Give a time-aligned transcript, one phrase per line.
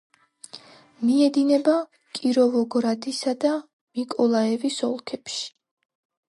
[1.09, 1.75] მიედინება
[2.21, 5.49] კიროვოგრადის და მიკოლაევის ოლქებში.